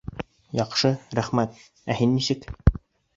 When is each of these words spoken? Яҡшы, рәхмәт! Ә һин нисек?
Яҡшы, 0.59 0.89
рәхмәт! 1.19 1.59
Ә 1.95 1.99
һин 1.99 2.09
нисек? 2.17 2.49